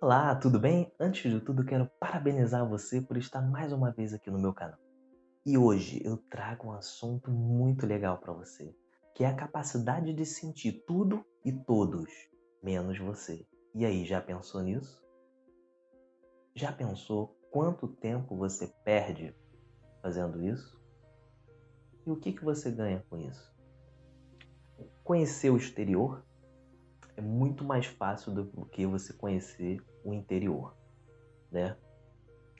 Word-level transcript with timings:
Olá, 0.00 0.32
tudo 0.36 0.60
bem? 0.60 0.92
Antes 1.00 1.28
de 1.28 1.40
tudo, 1.40 1.64
quero 1.64 1.90
parabenizar 1.98 2.64
você 2.68 3.02
por 3.02 3.16
estar 3.16 3.42
mais 3.42 3.72
uma 3.72 3.90
vez 3.90 4.14
aqui 4.14 4.30
no 4.30 4.38
meu 4.38 4.54
canal. 4.54 4.78
E 5.44 5.58
hoje 5.58 6.00
eu 6.04 6.16
trago 6.16 6.68
um 6.68 6.72
assunto 6.72 7.32
muito 7.32 7.84
legal 7.84 8.16
para 8.16 8.32
você, 8.32 8.72
que 9.12 9.24
é 9.24 9.26
a 9.26 9.34
capacidade 9.34 10.14
de 10.14 10.24
sentir 10.24 10.84
tudo 10.86 11.26
e 11.44 11.52
todos, 11.52 12.08
menos 12.62 12.96
você. 12.96 13.44
E 13.74 13.84
aí, 13.84 14.04
já 14.04 14.20
pensou 14.20 14.62
nisso? 14.62 15.04
Já 16.54 16.70
pensou 16.70 17.36
quanto 17.50 17.88
tempo 17.88 18.36
você 18.36 18.72
perde 18.84 19.34
fazendo 20.00 20.40
isso? 20.40 20.80
E 22.06 22.10
o 22.12 22.16
que, 22.16 22.32
que 22.32 22.44
você 22.44 22.70
ganha 22.70 23.04
com 23.10 23.18
isso? 23.18 23.52
Conhecer 25.02 25.50
o 25.50 25.56
exterior 25.56 26.24
é 27.18 27.20
muito 27.20 27.64
mais 27.64 27.84
fácil 27.84 28.32
do 28.32 28.64
que 28.66 28.86
você 28.86 29.12
conhecer 29.12 29.82
o 30.04 30.14
interior, 30.14 30.76
né? 31.50 31.76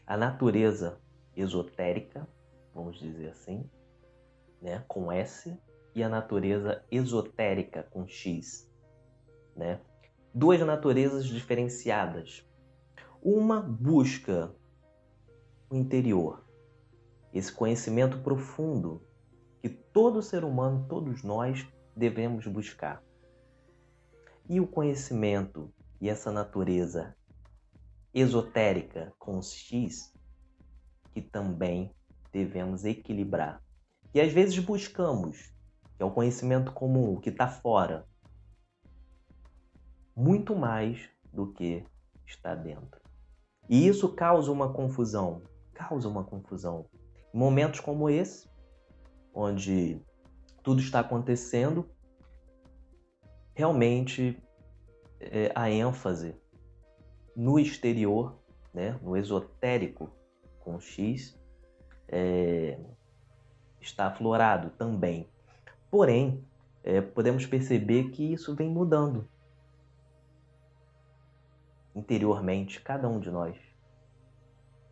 A 0.05 0.17
natureza 0.17 1.01
esotérica, 1.37 2.29
vamos 2.75 2.99
dizer 2.99 3.29
assim, 3.29 3.71
né, 4.61 4.85
com 4.89 5.13
S, 5.13 5.57
e 5.95 6.03
a 6.03 6.09
natureza 6.09 6.85
esotérica 6.91 7.85
com 7.85 8.09
X, 8.09 8.69
né? 9.55 9.81
Duas 10.35 10.61
naturezas 10.61 11.25
diferenciadas. 11.25 12.45
Uma 13.23 13.61
busca 13.63 14.53
o 15.71 15.77
interior, 15.77 16.45
esse 17.33 17.53
conhecimento 17.53 18.19
profundo 18.23 19.07
que 19.61 19.69
todo 19.69 20.21
ser 20.21 20.43
humano, 20.43 20.85
todos 20.89 21.23
nós 21.23 21.65
devemos 21.95 22.45
buscar. 22.49 23.08
E 24.49 24.61
o 24.61 24.67
conhecimento 24.67 25.73
e 26.01 26.09
essa 26.09 26.33
natureza 26.33 27.15
esotérica 28.15 29.13
com 29.19 29.43
X 29.43 30.13
que 31.13 31.21
também 31.21 31.95
devemos 32.33 32.85
equilibrar. 32.85 33.63
E 34.15 34.21
às 34.21 34.33
vezes 34.33 34.59
buscamos, 34.59 35.53
que 35.97 36.03
é 36.03 36.05
o 36.05 36.11
conhecimento 36.11 36.73
comum, 36.73 37.13
o 37.13 37.21
que 37.21 37.29
está 37.29 37.47
fora, 37.47 38.07
muito 40.17 40.57
mais 40.57 41.09
do 41.33 41.53
que 41.53 41.85
está 42.27 42.55
dentro. 42.55 43.01
E 43.69 43.87
isso 43.87 44.15
causa 44.15 44.51
uma 44.51 44.73
confusão, 44.73 45.43
causa 45.75 46.09
uma 46.09 46.25
confusão. 46.25 46.87
Em 47.35 47.39
momentos 47.39 47.81
como 47.81 48.09
esse, 48.09 48.49
onde 49.35 50.01
tudo 50.63 50.81
está 50.81 51.01
acontecendo, 51.01 51.89
realmente 53.59 54.41
é, 55.19 55.51
a 55.53 55.69
ênfase 55.69 56.33
no 57.35 57.59
exterior, 57.59 58.39
né, 58.73 58.97
no 59.03 59.17
esotérico 59.17 60.09
com 60.61 60.79
X, 60.79 61.37
é, 62.07 62.79
está 63.81 64.07
aflorado 64.07 64.71
também. 64.71 65.29
Porém, 65.91 66.47
é, 66.85 67.01
podemos 67.01 67.47
perceber 67.47 68.11
que 68.11 68.33
isso 68.33 68.55
vem 68.55 68.71
mudando 68.71 69.29
interiormente, 71.97 72.81
cada 72.81 73.09
um 73.09 73.19
de 73.19 73.29
nós. 73.29 73.59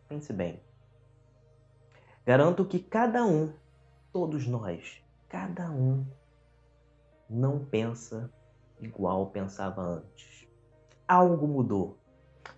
Pense 0.09 0.33
bem. 0.33 0.61
Garanto 2.25 2.65
que 2.65 2.79
cada 2.79 3.23
um, 3.23 3.53
todos 4.11 4.45
nós, 4.45 5.01
cada 5.29 5.71
um, 5.71 6.05
não 7.29 7.63
pensa 7.63 8.29
igual 8.79 9.27
pensava 9.27 9.81
antes. 9.81 10.47
Algo 11.07 11.47
mudou. 11.47 11.97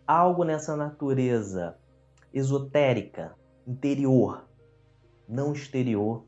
Algo 0.06 0.44
nessa 0.44 0.75
natureza 0.75 1.78
esotérica, 2.34 3.36
interior, 3.66 4.47
não 5.28 5.53
exterior, 5.53 6.25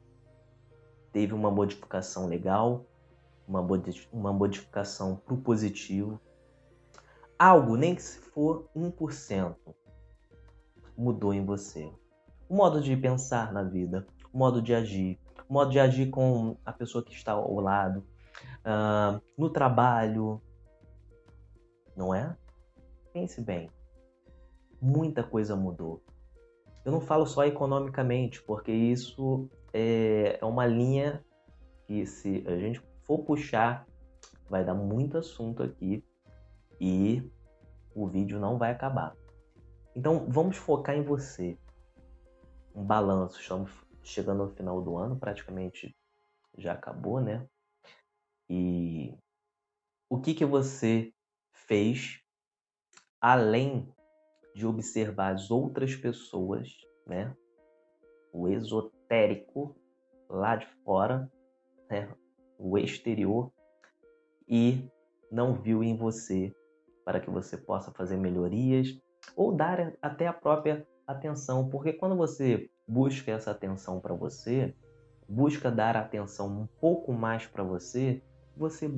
teve 1.11 1.33
uma 1.33 1.51
modificação 1.51 2.27
legal, 2.27 2.85
uma, 3.47 3.61
uma 4.11 4.33
modificação 4.33 5.15
para 5.15 5.33
o 5.33 5.41
positivo. 5.41 6.19
Algo, 7.37 7.75
nem 7.75 7.95
que 7.95 8.03
se 8.03 8.19
for 8.19 8.69
1%, 8.75 9.55
mudou 10.95 11.33
em 11.33 11.43
você. 11.43 11.91
O 12.47 12.55
modo 12.55 12.81
de 12.81 12.95
pensar 12.95 13.51
na 13.51 13.63
vida, 13.63 14.05
o 14.31 14.37
modo 14.37 14.61
de 14.61 14.73
agir, 14.73 15.19
o 15.49 15.53
modo 15.53 15.71
de 15.71 15.79
agir 15.79 16.09
com 16.09 16.55
a 16.65 16.71
pessoa 16.71 17.03
que 17.03 17.13
está 17.13 17.31
ao 17.31 17.59
lado, 17.59 18.05
uh, 18.65 19.21
no 19.37 19.49
trabalho, 19.49 20.41
não 21.95 22.13
é? 22.13 22.35
Pense 23.13 23.41
bem, 23.41 23.69
muita 24.81 25.23
coisa 25.23 25.55
mudou. 25.55 26.01
Eu 26.83 26.91
não 26.91 27.01
falo 27.01 27.25
só 27.25 27.45
economicamente, 27.45 28.41
porque 28.41 28.71
isso 28.71 29.49
é, 29.73 30.39
é 30.41 30.45
uma 30.45 30.65
linha 30.65 31.23
que, 31.85 32.05
se 32.05 32.43
a 32.47 32.57
gente 32.57 32.81
for 33.03 33.19
puxar, 33.19 33.85
vai 34.49 34.65
dar 34.65 34.73
muito 34.73 35.17
assunto 35.17 35.61
aqui 35.61 36.03
e 36.79 37.23
o 37.93 38.07
vídeo 38.07 38.39
não 38.39 38.57
vai 38.57 38.71
acabar. 38.71 39.15
Então 39.95 40.25
vamos 40.29 40.57
focar 40.57 40.95
em 40.95 41.03
você. 41.03 41.57
Um 42.73 42.83
balanço. 42.83 43.39
Estamos 43.39 43.71
chegando 44.03 44.43
ao 44.43 44.49
final 44.49 44.81
do 44.81 44.97
ano, 44.97 45.15
praticamente 45.17 45.95
já 46.57 46.73
acabou, 46.73 47.21
né? 47.21 47.45
E 48.53 49.17
o 50.09 50.19
que, 50.19 50.33
que 50.33 50.43
você 50.43 51.13
fez 51.53 52.19
além 53.21 53.89
de 54.53 54.67
observar 54.67 55.33
as 55.33 55.49
outras 55.49 55.95
pessoas, 55.95 56.67
né? 57.07 57.33
O 58.33 58.49
esotérico 58.49 59.73
lá 60.29 60.57
de 60.57 60.67
fora, 60.83 61.31
né? 61.89 62.13
o 62.59 62.77
exterior, 62.77 63.53
e 64.49 64.85
não 65.31 65.55
viu 65.55 65.81
em 65.81 65.95
você 65.95 66.53
para 67.05 67.21
que 67.21 67.29
você 67.29 67.55
possa 67.55 67.89
fazer 67.93 68.17
melhorias 68.17 69.01
ou 69.33 69.55
dar 69.55 69.93
até 70.01 70.27
a 70.27 70.33
própria 70.33 70.85
atenção, 71.07 71.69
porque 71.69 71.93
quando 71.93 72.17
você 72.17 72.69
busca 72.85 73.31
essa 73.31 73.51
atenção 73.51 74.01
para 74.01 74.13
você, 74.13 74.75
busca 75.25 75.71
dar 75.71 75.95
atenção 75.95 76.47
um 76.47 76.67
pouco 76.81 77.13
mais 77.13 77.47
para 77.47 77.63
você, 77.63 78.21
você 78.55 78.91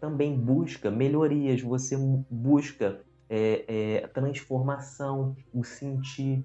também 0.00 0.38
busca 0.38 0.90
melhorias, 0.90 1.60
você 1.60 1.96
busca 2.30 3.04
é, 3.28 3.64
é, 3.98 4.06
transformação, 4.08 5.36
o 5.52 5.62
sentir, 5.62 6.44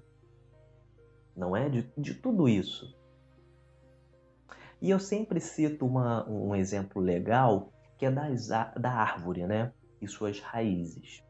não 1.36 1.56
é? 1.56 1.68
De, 1.68 1.90
de 1.96 2.14
tudo 2.14 2.48
isso. 2.48 2.94
E 4.80 4.90
eu 4.90 5.00
sempre 5.00 5.40
cito 5.40 5.86
uma, 5.86 6.28
um 6.28 6.54
exemplo 6.54 7.00
legal 7.00 7.72
que 7.98 8.04
é 8.04 8.10
das, 8.10 8.48
da 8.48 8.90
árvore, 8.92 9.46
né? 9.46 9.72
E 10.00 10.06
suas 10.06 10.38
raízes. 10.40 11.24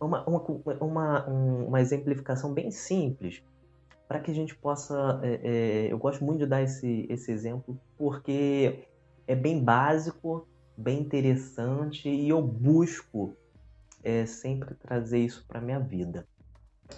Uma, 0.00 0.26
uma, 0.26 0.42
uma, 0.80 1.26
uma 1.26 1.80
exemplificação 1.80 2.52
bem 2.52 2.70
simples 2.70 3.42
para 4.08 4.20
que 4.20 4.30
a 4.30 4.34
gente 4.34 4.56
possa. 4.56 5.20
É, 5.22 5.40
é, 5.44 5.92
eu 5.92 5.98
gosto 5.98 6.24
muito 6.24 6.40
de 6.40 6.46
dar 6.46 6.62
esse, 6.62 7.06
esse 7.08 7.30
exemplo 7.30 7.78
porque 7.96 8.88
é 9.26 9.34
bem 9.34 9.62
básico, 9.62 10.48
bem 10.76 11.00
interessante 11.00 12.08
e 12.08 12.28
eu 12.28 12.42
busco 12.42 13.36
é, 14.02 14.24
sempre 14.26 14.74
trazer 14.74 15.18
isso 15.18 15.44
para 15.46 15.60
minha 15.60 15.80
vida. 15.80 16.26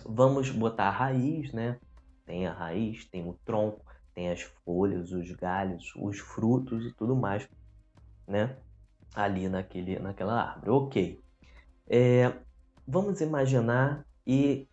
Vamos 0.04 0.50
botar 0.50 0.88
a 0.88 0.90
raiz, 0.90 1.52
né? 1.52 1.78
Tem 2.26 2.46
a 2.46 2.52
raiz, 2.52 3.06
tem 3.06 3.26
o 3.26 3.32
tronco, 3.44 3.84
tem 4.14 4.30
as 4.30 4.42
folhas, 4.42 5.12
os 5.12 5.30
galhos, 5.32 5.92
os 5.96 6.18
frutos 6.18 6.84
e 6.84 6.92
tudo 6.92 7.16
mais, 7.16 7.48
né? 8.26 8.58
Ali 9.14 9.48
naquele, 9.48 9.98
naquela 9.98 10.42
árvore. 10.42 10.70
Ok. 10.70 11.20
É, 11.88 12.34
vamos 12.86 13.20
imaginar 13.22 14.04
e 14.26 14.68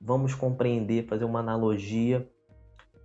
vamos 0.00 0.34
compreender, 0.34 1.06
fazer 1.08 1.24
uma 1.24 1.40
analogia 1.40 2.28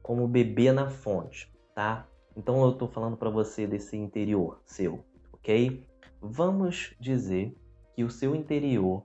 como 0.04 0.28
bebê 0.28 0.72
na 0.72 0.90
fonte, 0.90 1.52
tá? 1.74 2.08
Então 2.38 2.62
eu 2.62 2.70
estou 2.70 2.88
falando 2.88 3.18
para 3.18 3.32
você 3.32 3.66
desse 3.66 3.98
interior 3.98 4.62
seu, 4.64 5.04
ok? 5.34 5.84
Vamos 6.22 6.94
dizer 7.00 7.58
que 7.96 8.04
o 8.04 8.12
seu 8.12 8.36
interior 8.36 9.04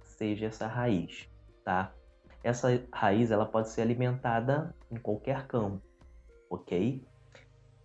seja 0.00 0.46
essa 0.46 0.66
raiz, 0.66 1.28
tá? 1.62 1.92
Essa 2.42 2.82
raiz 2.90 3.30
ela 3.30 3.44
pode 3.44 3.68
ser 3.68 3.82
alimentada 3.82 4.74
em 4.90 4.96
qualquer 4.96 5.46
campo, 5.46 5.82
ok? 6.48 7.06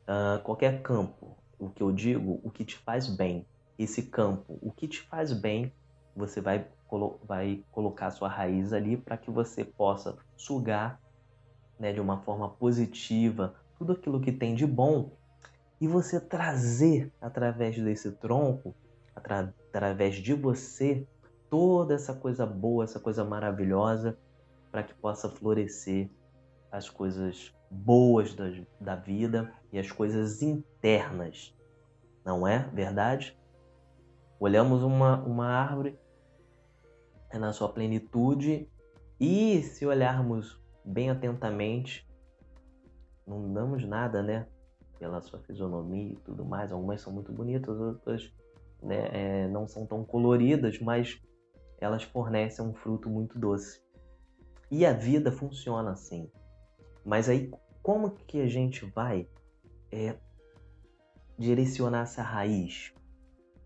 Uh, 0.04 0.42
qualquer 0.44 0.82
campo, 0.82 1.36
o 1.60 1.70
que 1.70 1.84
eu 1.84 1.92
digo, 1.92 2.40
o 2.42 2.50
que 2.50 2.64
te 2.64 2.78
faz 2.78 3.10
bem. 3.10 3.46
Esse 3.78 4.04
campo, 4.04 4.58
o 4.62 4.72
que 4.72 4.88
te 4.88 5.02
faz 5.02 5.34
bem, 5.34 5.74
você 6.16 6.40
vai, 6.40 6.66
colo 6.88 7.20
vai 7.26 7.62
colocar 7.74 8.10
sua 8.12 8.30
raiz 8.30 8.72
ali 8.72 8.96
para 8.96 9.18
que 9.18 9.30
você 9.30 9.66
possa 9.66 10.18
sugar 10.38 10.98
né, 11.78 11.92
de 11.92 12.00
uma 12.00 12.22
forma 12.22 12.50
positiva 12.50 13.54
tudo 13.78 13.94
aquilo 13.94 14.22
que 14.22 14.32
tem 14.32 14.56
de 14.56 14.66
bom 14.66 15.12
e 15.80 15.88
você 15.88 16.20
trazer 16.20 17.14
através 17.22 17.78
desse 17.78 18.12
tronco, 18.12 18.76
atra 19.16 19.54
através 19.70 20.16
de 20.16 20.34
você, 20.34 21.08
toda 21.50 21.94
essa 21.94 22.14
coisa 22.14 22.46
boa, 22.46 22.84
essa 22.84 23.00
coisa 23.00 23.24
maravilhosa, 23.24 24.18
para 24.72 24.84
que 24.84 24.94
possa 24.96 25.30
florescer 25.30 26.10
as 26.72 26.90
coisas 26.90 27.54
boas 27.70 28.34
da, 28.34 28.46
da 28.80 28.96
vida 28.96 29.54
e 29.72 29.78
as 29.78 29.92
coisas 29.92 30.42
internas. 30.42 31.56
Não 32.26 32.48
é 32.48 32.60
verdade? 32.74 33.38
Olhamos 34.40 34.84
uma, 34.84 35.24
uma 35.24 35.48
árvore 35.48 35.98
é 37.30 37.38
na 37.38 37.52
sua 37.52 37.70
plenitude 37.70 38.70
e 39.20 39.62
se 39.62 39.86
olharmos 39.86 40.60
bem 40.84 41.10
atentamente, 41.10 42.07
não 43.28 43.54
damos 43.54 43.86
nada, 43.86 44.24
né? 44.24 44.48
Pela 44.98 45.22
sua 45.22 45.40
fisionomia 45.40 46.14
e 46.14 46.18
tudo 46.18 46.46
mais. 46.46 46.72
Algumas 46.72 47.02
são 47.02 47.12
muito 47.12 47.32
bonitas, 47.32 47.78
outras 47.78 48.32
né, 48.82 49.10
é, 49.12 49.48
não 49.48 49.68
são 49.68 49.86
tão 49.86 50.04
coloridas, 50.04 50.80
mas 50.80 51.22
elas 51.80 52.04
fornecem 52.04 52.66
um 52.66 52.74
fruto 52.74 53.10
muito 53.10 53.38
doce. 53.38 53.82
E 54.72 54.86
a 54.86 54.94
vida 54.94 55.32
funciona 55.32 55.92
assim. 55.92 56.30
Mas 57.06 57.30
aí, 57.30 57.52
como 57.82 58.12
que 58.12 58.42
a 58.42 58.48
gente 58.48 58.86
vai 58.86 59.28
é, 59.92 60.18
direcionar 61.38 62.04
essa 62.04 62.22
raiz? 62.22 62.94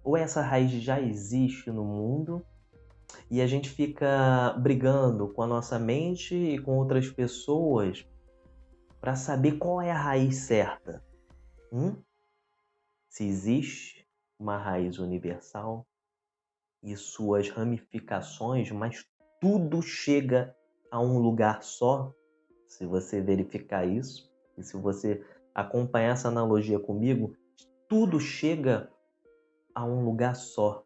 Ou 0.04 0.18
essa 0.18 0.42
raiz 0.42 0.72
já 0.72 1.00
existe 1.00 1.72
no 1.72 1.86
mundo 1.86 2.44
e 3.30 3.42
a 3.42 3.48
gente 3.48 3.70
fica 3.70 4.54
brigando 4.60 5.28
com 5.30 5.42
a 5.42 5.48
nossa 5.48 5.78
mente 5.80 6.36
e 6.36 6.60
com 6.60 6.78
outras 6.78 7.10
pessoas 7.10 8.06
para 9.02 9.16
saber 9.16 9.58
qual 9.58 9.82
é 9.82 9.92
a 9.92 9.98
raiz 9.98 10.36
certa. 10.36 11.04
Hum? 11.74 12.00
Se 13.10 13.26
existe 13.26 14.08
uma 14.40 14.58
raiz 14.58 15.00
universal 15.00 15.88
e 16.84 16.96
suas 16.96 17.50
ramificações, 17.50 18.72
mas 18.72 19.04
tudo 19.42 19.82
chega 19.82 20.56
a 20.92 21.02
um 21.02 21.18
lugar 21.18 21.64
só, 21.64 22.14
se 22.68 22.86
você 22.86 23.20
verificar 23.20 23.86
isso, 23.88 24.32
e 24.56 24.64
se 24.64 24.78
você 24.78 25.26
acompanhar 25.54 26.12
essa 26.12 26.28
analogia 26.28 26.80
comigo, 26.80 27.36
tudo 27.90 28.20
chega 28.20 28.92
a 29.74 29.84
um 29.84 30.06
lugar 30.06 30.36
só, 30.36 30.86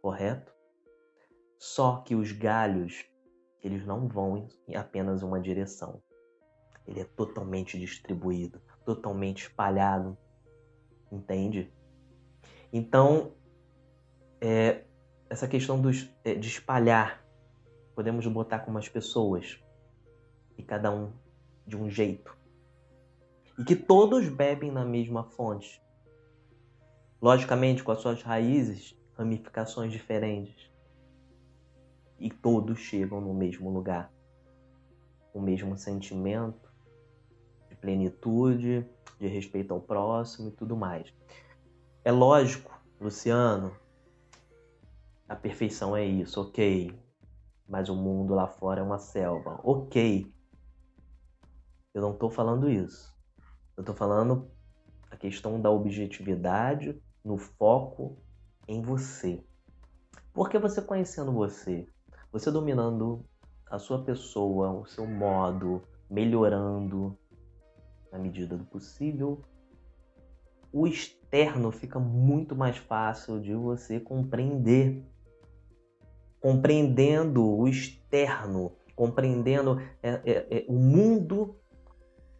correto? 0.00 0.52
Só 1.58 2.00
que 2.02 2.14
os 2.14 2.32
galhos, 2.32 3.04
eles 3.62 3.84
não 3.84 4.08
vão 4.08 4.48
em 4.68 4.76
apenas 4.76 5.22
uma 5.22 5.40
direção. 5.40 6.02
Ele 6.86 7.00
é 7.00 7.04
totalmente 7.04 7.78
distribuído, 7.78 8.60
totalmente 8.84 9.42
espalhado, 9.42 10.16
entende? 11.10 11.72
Então, 12.72 13.32
é, 14.40 14.84
essa 15.30 15.46
questão 15.46 15.80
dos, 15.80 16.08
é, 16.24 16.34
de 16.34 16.48
espalhar, 16.48 17.24
podemos 17.94 18.26
botar 18.26 18.60
como 18.60 18.78
as 18.78 18.88
pessoas, 18.88 19.62
e 20.56 20.62
cada 20.62 20.90
um 20.90 21.12
de 21.66 21.76
um 21.76 21.88
jeito. 21.88 22.36
E 23.58 23.64
que 23.64 23.76
todos 23.76 24.28
bebem 24.28 24.70
na 24.70 24.84
mesma 24.84 25.24
fonte. 25.24 25.82
Logicamente, 27.20 27.84
com 27.84 27.92
as 27.92 28.00
suas 28.00 28.22
raízes, 28.22 28.98
ramificações 29.16 29.92
diferentes 29.92 30.72
e 32.18 32.30
todos 32.30 32.78
chegam 32.78 33.20
no 33.20 33.34
mesmo 33.34 33.70
lugar. 33.70 34.12
O 35.34 35.40
mesmo 35.40 35.76
sentimento 35.76 36.71
plenitude, 37.82 38.88
de 39.18 39.26
respeito 39.26 39.74
ao 39.74 39.80
próximo 39.80 40.48
e 40.48 40.52
tudo 40.52 40.76
mais. 40.76 41.12
É 42.04 42.10
lógico, 42.10 42.80
Luciano, 43.00 43.76
a 45.28 45.36
perfeição 45.36 45.96
é 45.96 46.04
isso, 46.04 46.40
ok. 46.40 46.98
Mas 47.68 47.88
o 47.88 47.96
mundo 47.96 48.34
lá 48.34 48.46
fora 48.46 48.80
é 48.80 48.84
uma 48.84 48.98
selva, 48.98 49.60
ok. 49.64 50.32
Eu 51.92 52.00
não 52.00 52.12
estou 52.12 52.30
falando 52.30 52.70
isso. 52.70 53.14
Eu 53.76 53.82
estou 53.82 53.94
falando 53.94 54.50
a 55.10 55.16
questão 55.16 55.60
da 55.60 55.70
objetividade 55.70 57.00
no 57.24 57.36
foco 57.36 58.16
em 58.66 58.80
você. 58.80 59.44
Porque 60.32 60.58
você 60.58 60.80
conhecendo 60.80 61.32
você, 61.32 61.86
você 62.30 62.50
dominando 62.50 63.24
a 63.70 63.78
sua 63.78 64.02
pessoa, 64.04 64.70
o 64.70 64.86
seu 64.86 65.06
modo, 65.06 65.82
melhorando 66.10 67.18
na 68.12 68.18
medida 68.18 68.56
do 68.56 68.64
possível, 68.64 69.40
o 70.70 70.86
externo 70.86 71.72
fica 71.72 71.98
muito 71.98 72.54
mais 72.54 72.76
fácil 72.76 73.40
de 73.40 73.54
você 73.54 73.98
compreender. 73.98 75.02
Compreendendo 76.38 77.44
o 77.44 77.66
externo, 77.66 78.72
compreendendo 78.94 79.80
é, 80.02 80.10
é, 80.10 80.46
é, 80.50 80.64
o 80.68 80.74
mundo 80.74 81.56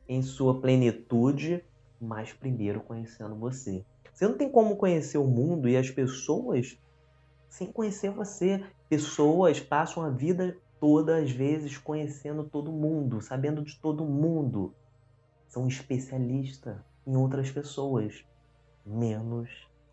em 0.08 0.22
sua 0.22 0.60
plenitude, 0.60 1.64
mas 2.00 2.32
primeiro 2.32 2.80
conhecendo 2.80 3.36
você. 3.36 3.84
Você 4.12 4.26
não 4.26 4.36
tem 4.36 4.50
como 4.50 4.76
conhecer 4.76 5.18
o 5.18 5.26
mundo 5.26 5.68
e 5.68 5.76
as 5.76 5.90
pessoas 5.90 6.78
sem 7.48 7.70
conhecer 7.70 8.10
você. 8.10 8.64
Pessoas 8.88 9.60
passam 9.60 10.02
a 10.02 10.10
vida 10.10 10.56
toda, 10.80 11.18
às 11.18 11.30
vezes, 11.30 11.78
conhecendo 11.78 12.44
todo 12.44 12.72
mundo, 12.72 13.20
sabendo 13.20 13.62
de 13.62 13.78
todo 13.80 14.04
mundo. 14.04 14.74
São 15.52 15.68
especialistas 15.68 16.78
em 17.06 17.14
outras 17.14 17.50
pessoas, 17.50 18.24
menos 18.86 19.50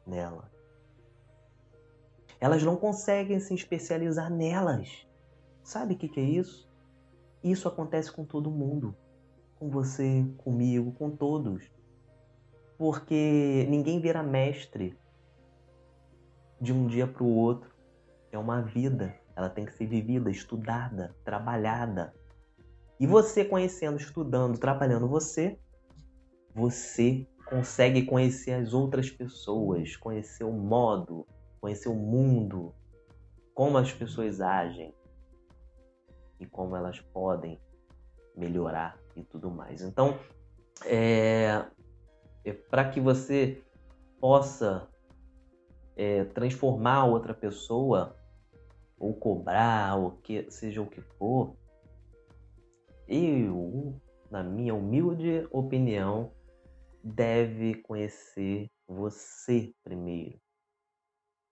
nela. 0.08 0.50
Elas 2.40 2.64
não 2.64 2.78
conseguem 2.78 3.42
se 3.42 3.54
especializar 3.54 4.32
nelas. 4.32 5.06
Sabe 5.62 5.96
o 5.96 5.98
que, 5.98 6.08
que 6.08 6.22
é 6.22 6.24
isso? 6.24 6.72
Isso 7.44 7.68
acontece 7.68 8.10
com 8.10 8.24
todo 8.24 8.50
mundo. 8.50 8.96
Com 9.60 9.70
você, 9.70 10.26
comigo, 10.38 10.94
com 10.94 11.12
todos. 11.12 11.70
Porque 12.78 13.68
ninguém 13.68 14.00
vira 14.00 14.24
mestre 14.24 14.98
de 16.62 16.72
um 16.72 16.88
dia 16.88 17.06
para 17.06 17.22
o 17.22 17.36
outro. 17.36 17.70
É 18.32 18.38
uma 18.38 18.62
vida, 18.62 19.14
ela 19.36 19.50
tem 19.50 19.66
que 19.66 19.74
ser 19.74 19.88
vivida, 19.88 20.32
estudada, 20.32 21.14
trabalhada. 21.26 22.14
E 23.00 23.08
você 23.08 23.46
conhecendo, 23.46 23.98
estudando, 23.98 24.60
trabalhando 24.60 25.08
você, 25.08 25.58
você 26.54 27.26
consegue 27.46 28.06
conhecer 28.06 28.52
as 28.52 28.74
outras 28.74 29.10
pessoas, 29.10 29.96
conhecer 29.96 30.44
o 30.44 30.52
modo, 30.52 31.26
conhecer 31.62 31.88
o 31.88 31.96
mundo, 31.96 32.74
como 33.54 33.78
as 33.78 33.92
pessoas 33.94 34.42
agem 34.42 34.94
e 36.40 36.46
como 36.46 36.76
elas 36.76 37.00
podem 37.00 37.60
melhorar 38.36 39.00
e 39.16 39.24
tudo 39.24 39.50
mais. 39.50 39.82
Então, 39.82 40.20
é, 40.86 41.66
é 42.44 42.54
para 42.54 42.90
que 42.90 43.00
você 43.00 43.62
possa 44.20 44.88
é, 45.96 46.26
transformar 46.26 47.06
outra 47.06 47.34
pessoa 47.34 48.16
ou 48.98 49.14
cobrar, 49.14 49.98
ou 49.98 50.12
que 50.12 50.50
seja 50.52 50.82
o 50.82 50.90
que 50.90 51.02
for, 51.02 51.56
eu, 53.10 54.00
na 54.30 54.44
minha 54.44 54.74
humilde 54.74 55.48
opinião, 55.52 56.32
deve 57.04 57.76
conhecer 57.82 58.70
você 58.88 59.74
primeiro. 59.84 60.40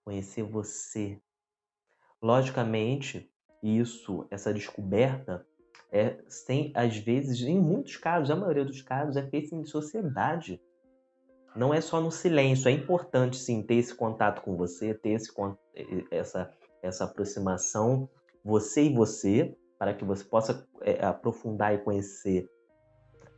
Conhecer 0.04 0.42
você. 0.42 1.20
Logicamente, 2.22 3.30
isso, 3.62 4.26
essa 4.30 4.52
descoberta, 4.52 5.46
é, 5.90 6.10
tem, 6.46 6.72
às 6.74 6.96
vezes, 6.96 7.40
em 7.42 7.60
muitos 7.60 7.96
casos, 7.96 8.30
a 8.30 8.36
maioria 8.36 8.64
dos 8.64 8.82
casos, 8.82 9.16
é 9.16 9.28
feita 9.28 9.54
em 9.54 9.64
sociedade 9.64 10.60
não 11.58 11.74
é 11.74 11.80
só 11.80 12.00
no 12.00 12.10
silêncio. 12.10 12.68
É 12.68 12.72
importante 12.72 13.36
sim 13.36 13.62
ter 13.62 13.74
esse 13.74 13.94
contato 13.94 14.42
com 14.42 14.56
você, 14.56 14.94
ter 14.94 15.10
esse, 15.10 15.32
essa, 16.10 16.54
essa 16.82 17.04
aproximação, 17.04 18.08
você 18.44 18.84
e 18.84 18.94
você, 18.94 19.56
para 19.78 19.94
que 19.94 20.04
você 20.04 20.24
possa 20.24 20.66
é, 20.82 21.04
aprofundar 21.04 21.74
e 21.74 21.78
conhecer 21.78 22.48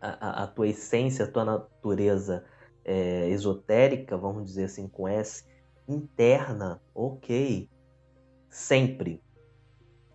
a, 0.00 0.42
a, 0.42 0.44
a, 0.44 0.46
tua 0.46 0.68
essência, 0.68 1.24
a 1.24 1.28
tua 1.30 1.44
natureza 1.44 2.44
é, 2.84 3.28
esotérica, 3.28 4.16
vamos 4.16 4.44
dizer 4.44 4.64
assim, 4.64 4.88
com 4.88 5.06
S, 5.06 5.44
interna, 5.86 6.80
ok, 6.94 7.68
sempre. 8.48 9.22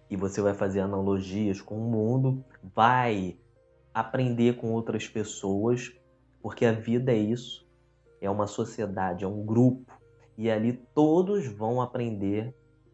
E 0.09 0.15
você 0.15 0.41
vai 0.41 0.53
fazer 0.53 0.79
analogias 0.79 1.61
com 1.61 1.77
o 1.77 1.91
mundo, 1.91 2.43
vai 2.63 3.39
aprender 3.93 4.57
com 4.57 4.71
outras 4.71 5.07
pessoas, 5.07 5.91
porque 6.41 6.65
a 6.65 6.71
vida 6.71 7.11
é 7.11 7.17
isso 7.17 7.65
é 8.25 8.29
uma 8.29 8.47
sociedade, 8.47 9.23
é 9.23 9.27
um 9.27 9.45
grupo, 9.45 9.91
e 10.37 10.49
ali 10.49 10.73
todos 10.93 11.47
vão 11.47 11.81
aprender 11.81 12.53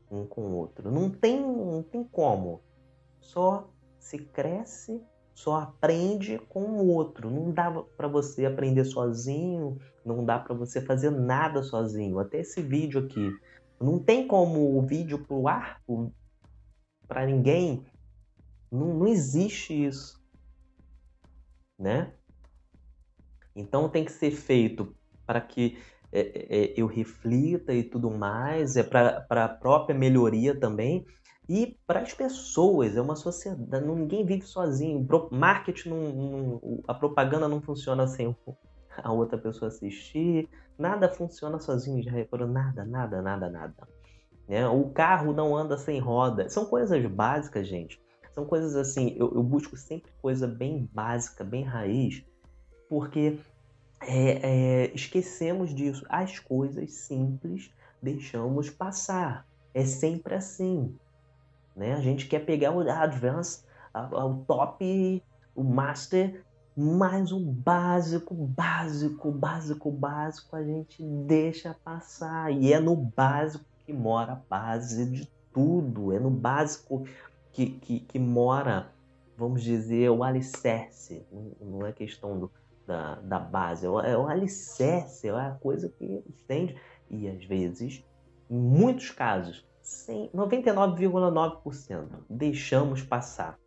um 0.09 0.25
com 0.25 0.41
o 0.41 0.55
outro. 0.55 0.91
Não 0.91 1.09
tem, 1.09 1.39
não 1.39 1.81
tem 1.81 2.03
como. 2.03 2.61
Só 3.21 3.69
se 3.97 4.17
cresce, 4.17 5.01
só 5.33 5.55
aprende 5.55 6.39
com 6.49 6.63
o 6.63 6.87
outro. 6.87 7.29
Não 7.29 7.51
dá 7.51 7.71
para 7.95 8.07
você 8.07 8.45
aprender 8.45 8.83
sozinho, 8.83 9.77
não 10.03 10.25
dá 10.25 10.39
para 10.39 10.53
você 10.53 10.81
fazer 10.81 11.11
nada 11.11 11.63
sozinho. 11.63 12.19
Até 12.19 12.41
esse 12.41 12.61
vídeo 12.61 13.05
aqui, 13.05 13.31
Não 13.79 13.97
tem 13.97 14.27
como 14.27 14.77
o 14.77 14.81
vídeo 14.85 15.25
pro 15.25 15.47
ar, 15.47 15.81
para 17.07 17.25
ninguém. 17.25 17.83
Não, 18.71 18.93
não 18.93 19.07
existe 19.07 19.73
isso. 19.73 20.21
Né? 21.79 22.13
Então 23.55 23.89
tem 23.89 24.05
que 24.05 24.11
ser 24.11 24.31
feito 24.31 24.95
para 25.25 25.41
que 25.41 25.79
é, 26.11 26.19
é, 26.19 26.57
é, 26.57 26.73
eu 26.77 26.85
reflita 26.85 27.73
e 27.73 27.83
tudo 27.83 28.11
mais, 28.11 28.75
é 28.75 28.83
para 28.83 29.25
a 29.45 29.49
própria 29.49 29.97
melhoria 29.97 30.59
também 30.59 31.05
e 31.49 31.77
para 31.85 32.01
as 32.01 32.13
pessoas. 32.13 32.95
É 32.95 33.01
uma 33.01 33.15
sociedade, 33.15 33.85
ninguém 33.85 34.25
vive 34.25 34.45
sozinho. 34.45 35.05
Marketing, 35.31 35.89
não, 35.89 36.11
não, 36.13 36.83
a 36.87 36.93
propaganda 36.93 37.47
não 37.47 37.61
funciona 37.61 38.07
sem 38.07 38.35
a 38.97 39.11
outra 39.11 39.37
pessoa 39.37 39.69
assistir. 39.69 40.49
Nada 40.77 41.09
funciona 41.09 41.59
sozinho, 41.59 42.03
já 42.03 42.11
reparou? 42.11 42.47
Nada, 42.47 42.85
nada, 42.85 43.21
nada, 43.21 43.49
nada. 43.49 43.87
Né? 44.47 44.67
O 44.67 44.89
carro 44.89 45.33
não 45.33 45.55
anda 45.55 45.77
sem 45.77 45.99
roda. 45.99 46.49
São 46.49 46.65
coisas 46.65 47.05
básicas, 47.05 47.67
gente. 47.67 48.01
São 48.33 48.45
coisas 48.45 48.75
assim, 48.75 49.15
eu, 49.17 49.33
eu 49.33 49.43
busco 49.43 49.75
sempre 49.75 50.11
coisa 50.21 50.47
bem 50.47 50.89
básica, 50.93 51.43
bem 51.43 51.63
raiz, 51.63 52.23
porque 52.89 53.37
é, 54.01 54.39
é, 54.85 54.91
esquecemos 54.95 55.75
disso. 55.75 56.05
As 56.09 56.39
coisas 56.39 56.93
simples 56.93 57.71
deixamos 58.01 58.69
passar. 58.69 59.45
É 59.73 59.85
sempre 59.85 60.33
assim. 60.33 60.95
Né? 61.81 61.95
A 61.95 61.99
gente 61.99 62.27
quer 62.27 62.45
pegar 62.45 62.71
o 62.71 62.87
advanced, 62.87 63.65
o 63.91 64.35
top, 64.45 65.23
o 65.55 65.63
master, 65.63 66.45
mas 66.77 67.31
o 67.31 67.39
básico, 67.39 68.35
básico, 68.35 69.31
básico, 69.31 69.91
básico 69.91 70.55
a 70.55 70.63
gente 70.63 71.03
deixa 71.03 71.75
passar. 71.83 72.51
E 72.51 72.71
é 72.71 72.79
no 72.79 72.95
básico 72.95 73.65
que 73.83 73.91
mora 73.91 74.33
a 74.33 74.35
base 74.35 75.09
de 75.09 75.27
tudo. 75.51 76.13
É 76.13 76.19
no 76.19 76.29
básico 76.29 77.03
que, 77.51 77.65
que, 77.65 78.01
que 78.01 78.19
mora, 78.19 78.91
vamos 79.35 79.63
dizer, 79.63 80.11
o 80.11 80.23
alicerce. 80.23 81.25
Não 81.59 81.83
é 81.87 81.91
questão 81.91 82.37
do, 82.37 82.51
da, 82.85 83.15
da 83.15 83.39
base, 83.39 83.87
é 83.87 83.89
o, 83.89 83.99
é 83.99 84.15
o 84.15 84.27
alicerce, 84.27 85.29
é 85.29 85.31
a 85.31 85.57
coisa 85.59 85.89
que 85.89 86.23
estende. 86.29 86.79
E 87.09 87.27
às 87.27 87.43
vezes, 87.43 88.05
em 88.47 88.55
muitos 88.55 89.09
casos, 89.09 89.65
99,9% 89.83 92.23
deixamos 92.29 93.01
passar. 93.01 93.59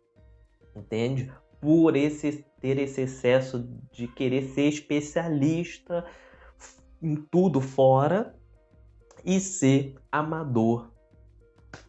Entende? 0.75 1.31
Por 1.61 1.95
esse 1.95 2.43
ter 2.59 2.79
esse 2.79 3.01
excesso 3.01 3.67
de 3.91 4.07
querer 4.07 4.49
ser 4.49 4.67
especialista 4.67 6.03
em 7.01 7.15
tudo 7.15 7.61
fora 7.61 8.35
e 9.23 9.39
ser 9.39 9.95
amador 10.11 10.91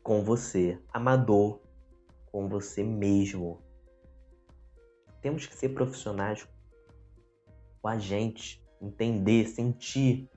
com 0.02 0.22
você, 0.22 0.78
amador 0.92 1.60
com 2.30 2.48
você 2.48 2.82
mesmo. 2.82 3.62
Temos 5.22 5.46
que 5.46 5.54
ser 5.54 5.70
profissionais 5.70 6.46
com 7.80 7.88
a 7.88 7.98
gente, 7.98 8.62
entender, 8.80 9.46
sentir. 9.46 10.28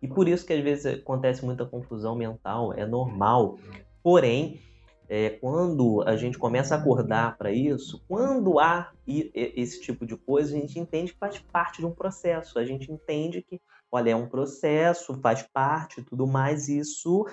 E 0.00 0.08
por 0.08 0.28
isso 0.28 0.46
que 0.46 0.52
às 0.52 0.62
vezes 0.62 0.86
acontece 0.86 1.44
muita 1.44 1.64
confusão 1.64 2.14
mental, 2.14 2.72
é 2.72 2.86
normal. 2.86 3.58
Porém, 4.02 4.60
é, 5.08 5.30
quando 5.30 6.02
a 6.06 6.16
gente 6.16 6.38
começa 6.38 6.74
a 6.74 6.78
acordar 6.78 7.36
para 7.38 7.50
isso, 7.50 8.02
quando 8.08 8.58
há 8.58 8.92
esse 9.06 9.80
tipo 9.80 10.04
de 10.04 10.16
coisa, 10.16 10.56
a 10.56 10.60
gente 10.60 10.78
entende 10.78 11.12
que 11.12 11.18
faz 11.18 11.38
parte 11.38 11.78
de 11.78 11.86
um 11.86 11.92
processo. 11.92 12.58
A 12.58 12.64
gente 12.64 12.92
entende 12.92 13.42
que, 13.42 13.60
olha, 13.90 14.10
é 14.10 14.16
um 14.16 14.28
processo, 14.28 15.18
faz 15.20 15.42
parte, 15.42 16.02
tudo 16.02 16.26
mais, 16.26 16.68
isso 16.68 17.26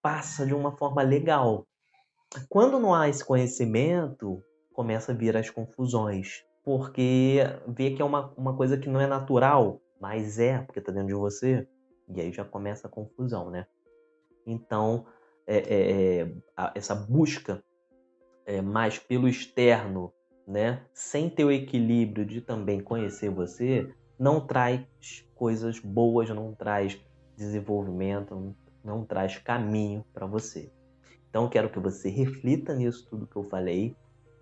passa 0.00 0.46
de 0.46 0.54
uma 0.54 0.76
forma 0.76 1.02
legal. 1.02 1.66
Quando 2.48 2.78
não 2.78 2.94
há 2.94 3.08
esse 3.08 3.24
conhecimento, 3.24 4.42
começa 4.72 5.12
a 5.12 5.14
vir 5.14 5.36
as 5.36 5.50
confusões 5.50 6.46
porque 6.68 7.38
vê 7.66 7.92
que 7.92 8.02
é 8.02 8.04
uma, 8.04 8.30
uma 8.36 8.54
coisa 8.54 8.76
que 8.76 8.90
não 8.90 9.00
é 9.00 9.06
natural, 9.06 9.80
mas 9.98 10.38
é, 10.38 10.58
porque 10.58 10.82
tá 10.82 10.92
dentro 10.92 11.08
de 11.08 11.14
você, 11.14 11.66
e 12.08 12.20
aí 12.20 12.32
já 12.32 12.44
começa 12.44 12.86
a 12.86 12.90
confusão, 12.90 13.50
né? 13.50 13.66
Então, 14.46 15.06
é, 15.46 15.56
é, 15.56 16.20
é 16.20 16.32
a, 16.56 16.72
essa 16.74 16.94
busca 16.94 17.62
é, 18.46 18.62
mais 18.62 18.98
pelo 18.98 19.28
externo, 19.28 20.12
né, 20.46 20.82
sem 20.94 21.28
ter 21.28 21.44
o 21.44 21.52
equilíbrio 21.52 22.24
de 22.24 22.40
também 22.40 22.80
conhecer 22.80 23.28
você, 23.28 23.92
não 24.18 24.46
traz 24.46 24.82
coisas 25.34 25.78
boas, 25.78 26.30
não 26.30 26.54
traz 26.54 26.98
desenvolvimento, 27.36 28.34
não, 28.34 28.56
não 28.82 29.04
traz 29.04 29.36
caminho 29.36 30.04
para 30.12 30.26
você. 30.26 30.72
Então, 31.28 31.48
quero 31.48 31.68
que 31.68 31.78
você 31.78 32.08
reflita 32.08 32.74
nisso 32.74 33.06
tudo 33.08 33.26
que 33.26 33.36
eu 33.36 33.44
falei, 33.44 33.94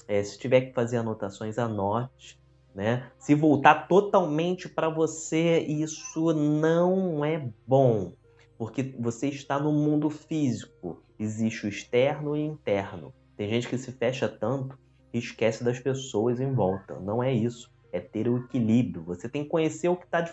é, 0.07 0.23
se 0.23 0.39
tiver 0.39 0.63
que 0.63 0.73
fazer 0.73 0.99
anotações, 0.99 1.59
anote. 1.59 2.41
Né? 2.77 3.11
Se 3.19 3.35
voltar 3.35 3.89
totalmente 3.89 4.69
para 4.69 4.91
você, 4.91 5.61
isso 5.61 6.31
não 6.35 7.25
é 7.25 7.51
bom, 7.67 8.13
porque 8.59 8.95
você 8.99 9.29
está 9.29 9.59
no 9.59 9.73
mundo 9.73 10.11
físico. 10.11 11.03
Existe 11.19 11.65
o 11.65 11.71
externo 11.71 12.37
e 12.37 12.47
o 12.47 12.53
interno. 12.53 13.15
Tem 13.35 13.49
gente 13.49 13.67
que 13.67 13.79
se 13.79 13.91
fecha 13.93 14.29
tanto 14.29 14.79
e 15.11 15.17
esquece 15.17 15.65
das 15.65 15.81
pessoas 15.81 16.39
em 16.39 16.53
volta. 16.53 17.01
Não 17.01 17.23
é 17.23 17.33
isso. 17.33 17.73
É 17.91 17.99
ter 17.99 18.29
o 18.29 18.37
equilíbrio. 18.45 19.03
Você 19.05 19.27
tem 19.27 19.45
que 19.45 19.49
conhecer 19.49 19.89
o 19.89 19.97
que 19.97 20.05
está 20.05 20.21
de 20.21 20.33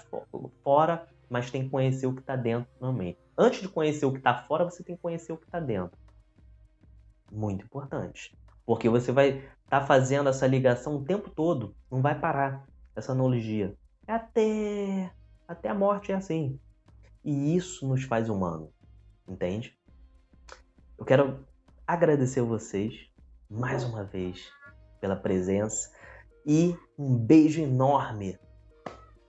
fora, 0.62 1.08
mas 1.30 1.50
tem 1.50 1.64
que 1.64 1.70
conhecer 1.70 2.08
o 2.08 2.14
que 2.14 2.20
está 2.20 2.36
dentro 2.36 2.70
também. 2.78 3.16
Antes 3.38 3.62
de 3.62 3.70
conhecer 3.70 4.06
o 4.06 4.12
que 4.12 4.18
está 4.18 4.44
fora, 4.44 4.66
você 4.66 4.84
tem 4.84 4.98
que 4.98 5.02
conhecer 5.02 5.32
o 5.32 5.38
que 5.38 5.46
está 5.46 5.62
dentro. 5.62 5.98
Muito 7.32 7.64
importante. 7.64 8.38
Porque 8.66 8.90
você 8.90 9.12
vai 9.12 9.30
estar 9.30 9.82
tá 9.82 9.86
fazendo 9.86 10.30
essa 10.30 10.48
ligação 10.48 10.98
o 10.98 11.04
tempo 11.04 11.30
todo, 11.30 11.76
não 11.92 12.02
vai 12.02 12.20
parar 12.20 12.66
essa 12.96 13.12
analogia. 13.12 13.76
Até, 14.08 15.12
até 15.48 15.70
a 15.70 15.74
morte 15.74 16.12
é 16.12 16.16
assim. 16.16 16.60
E 17.24 17.56
isso 17.56 17.88
nos 17.88 18.04
faz 18.04 18.30
humano, 18.30 18.72
entende? 19.28 19.78
Eu 20.98 21.06
quero 21.06 21.46
agradecer 21.88 22.42
vocês 22.42 23.10
mais 23.50 23.84
uma 23.84 24.04
vez 24.04 24.52
pela 25.00 25.16
presença 25.16 25.92
e 26.46 26.78
um 26.98 27.18
beijo 27.18 27.62
enorme, 27.62 28.38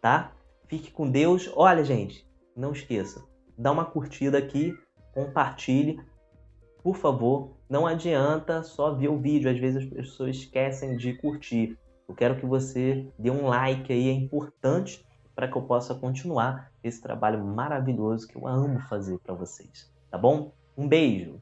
tá? 0.01 0.33
Fique 0.69 0.91
com 0.91 1.11
Deus. 1.11 1.51
Olha, 1.55 1.85
gente, 1.85 2.29
não 2.57 2.73
esqueça, 2.73 3.25
dá 3.57 3.71
uma 3.71 3.85
curtida 3.85 4.39
aqui, 4.39 4.77
compartilhe 5.13 6.01
por 6.85 6.97
favor, 6.97 7.57
não 7.67 7.87
adianta 7.87 8.63
só 8.63 8.93
ver 8.93 9.09
o 9.09 9.19
vídeo, 9.19 9.51
às 9.51 9.59
vezes 9.59 9.83
as 9.83 9.89
pessoas 9.89 10.37
esquecem 10.37 10.99
de 10.99 11.15
curtir. 11.15 11.79
Eu 12.07 12.15
quero 12.15 12.37
que 12.37 12.45
você 12.45 13.11
dê 13.19 13.31
um 13.31 13.47
like 13.47 13.91
aí, 13.91 14.11
é 14.11 14.13
importante 14.13 15.03
para 15.35 15.49
que 15.49 15.57
eu 15.57 15.63
possa 15.63 15.95
continuar 15.95 16.71
esse 16.85 17.01
trabalho 17.01 17.43
maravilhoso 17.43 18.29
que 18.29 18.37
eu 18.37 18.47
amo 18.47 18.81
fazer 18.81 19.19
para 19.21 19.33
vocês, 19.33 19.91
tá 20.11 20.19
bom? 20.19 20.53
Um 20.77 20.87
beijo. 20.87 21.41